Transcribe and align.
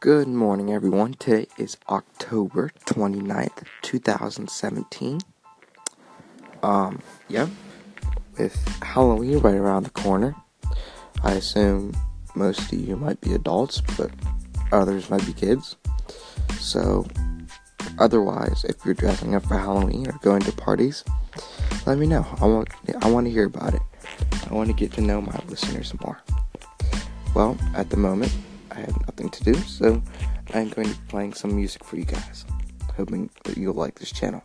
Good 0.00 0.28
morning, 0.28 0.74
everyone. 0.74 1.14
Today 1.14 1.46
is 1.56 1.78
October 1.88 2.70
29th, 2.84 3.64
2017. 3.80 5.20
Um, 6.62 7.00
yep, 7.28 7.48
with 8.36 8.54
Halloween 8.82 9.38
right 9.38 9.54
around 9.54 9.84
the 9.84 9.90
corner, 9.90 10.36
I 11.24 11.32
assume 11.32 11.96
most 12.34 12.70
of 12.70 12.78
you 12.78 12.94
might 12.96 13.22
be 13.22 13.32
adults, 13.32 13.80
but 13.96 14.10
others 14.70 15.08
might 15.08 15.24
be 15.24 15.32
kids. 15.32 15.76
So, 16.58 17.06
otherwise, 17.98 18.66
if 18.68 18.84
you're 18.84 18.92
dressing 18.92 19.34
up 19.34 19.46
for 19.46 19.56
Halloween 19.56 20.08
or 20.08 20.18
going 20.20 20.42
to 20.42 20.52
parties, 20.52 21.04
let 21.86 21.96
me 21.96 22.06
know. 22.06 22.26
I 22.38 22.44
want 22.44 22.68
I 23.00 23.10
want 23.10 23.26
to 23.28 23.30
hear 23.30 23.46
about 23.46 23.72
it. 23.72 23.82
I 24.48 24.52
want 24.52 24.68
to 24.68 24.74
get 24.74 24.92
to 24.92 25.00
know 25.00 25.22
my 25.22 25.40
listeners 25.48 25.94
more. 26.04 26.20
Well, 27.34 27.56
at 27.74 27.88
the 27.88 27.96
moment, 27.96 28.32
I 28.76 28.80
have 28.80 29.00
nothing 29.06 29.30
to 29.30 29.44
do, 29.44 29.54
so 29.54 30.02
I'm 30.52 30.68
going 30.68 30.88
to 30.88 30.94
be 30.94 31.06
playing 31.08 31.32
some 31.32 31.56
music 31.56 31.82
for 31.82 31.96
you 31.96 32.04
guys. 32.04 32.44
Hoping 32.96 33.30
that 33.44 33.56
you'll 33.56 33.74
like 33.74 33.98
this 33.98 34.12
channel. 34.12 34.42